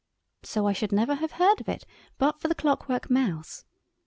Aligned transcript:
So 0.41 0.65
I 0.65 0.73
should 0.73 0.91
never 0.91 1.13
have 1.13 1.33
heard 1.33 1.61
of 1.61 1.69
it 1.69 1.85
but 2.17 2.41
for 2.41 2.47
the 2.47 2.55
clockwork 2.55 3.11
mouse. 3.11 3.65